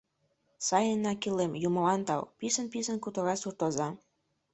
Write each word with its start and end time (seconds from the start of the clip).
—Сайынак 0.67 1.23
илем, 1.29 1.53
Юмылан 1.67 2.01
тау!— 2.07 2.23
писын-писын 2.39 2.97
кутыра 3.03 3.35
суртоза. 3.41 3.87